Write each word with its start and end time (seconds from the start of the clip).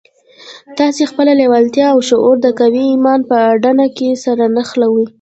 تاسې 0.77 1.01
خپله 1.11 1.31
لېوالتیا 1.39 1.87
او 1.91 1.99
لاشعور 2.01 2.35
د 2.41 2.47
قوي 2.59 2.83
ايمان 2.91 3.19
په 3.29 3.35
اډانه 3.53 3.87
کې 3.97 4.07
سره 4.25 4.43
نښلوئ. 4.55 5.05